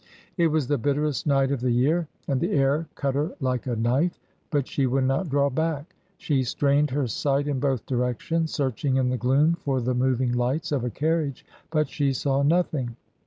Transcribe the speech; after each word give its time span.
It 0.35 0.47
was 0.47 0.65
the 0.65 0.79
bitterest 0.79 1.27
night 1.27 1.51
of 1.51 1.59
the 1.61 1.69
year 1.69 2.07
and 2.27 2.41
the 2.41 2.53
air 2.53 2.87
cut 2.95 3.13
her 3.13 3.33
like 3.39 3.67
a 3.67 3.75
knife, 3.75 4.19
but 4.49 4.67
she 4.67 4.87
would 4.87 5.03
not 5.03 5.29
draw 5.29 5.47
back. 5.51 5.93
She 6.17 6.41
strained 6.43 6.89
her 6.89 7.05
sight 7.05 7.47
in 7.47 7.59
both 7.59 7.85
directions, 7.85 8.51
searching 8.51 8.95
in 8.95 9.09
the 9.09 9.17
gloom 9.17 9.53
for 9.53 9.79
the 9.79 9.93
moving 9.93 10.31
lights 10.31 10.71
of 10.71 10.83
a 10.83 10.89
carriage, 10.89 11.45
but 11.69 11.87
she 11.87 12.13
saw 12.13 12.41
nothing. 12.41 12.95